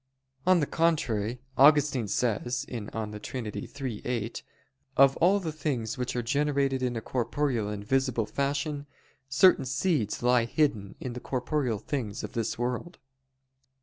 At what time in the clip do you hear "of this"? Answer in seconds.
12.23-12.57